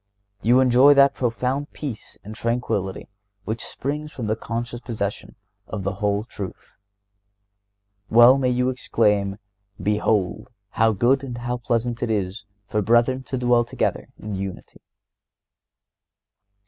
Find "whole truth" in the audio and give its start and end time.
6.01-6.75